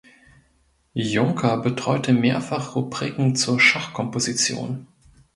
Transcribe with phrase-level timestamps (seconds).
[0.95, 4.87] Junker betreute mehrfach Rubriken zur Schachkomposition.